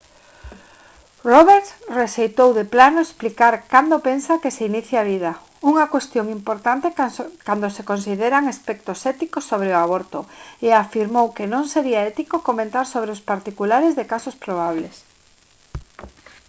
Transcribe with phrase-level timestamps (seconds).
[1.33, 1.69] roberts
[1.99, 5.31] rexeitou de plano explicar cando pensa que se inicia a vida
[5.71, 6.87] unha cuestión importante
[7.47, 10.19] cando se consideran aspectos éticos sobre o aborto
[10.67, 14.95] e afirmou que non sería ético comentar sobre os particulares de casos probables